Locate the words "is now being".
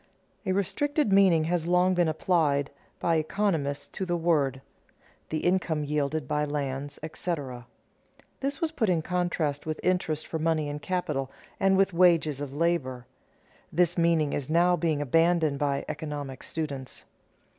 14.33-15.03